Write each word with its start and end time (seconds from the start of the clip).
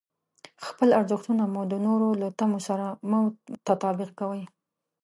خپل 0.67 0.89
ارزښتونه 0.99 1.43
مو 1.53 1.61
د 1.71 1.73
نورو 1.85 2.07
له 2.21 2.27
تمو 2.39 2.59
سره 2.67 2.85
مه 3.09 3.19
تطابق 3.67 4.09
کوئ. 4.19 4.43